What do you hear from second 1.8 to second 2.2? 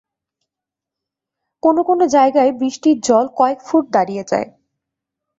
কোন